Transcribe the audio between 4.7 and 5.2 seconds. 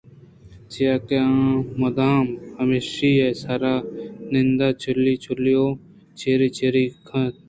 چُلی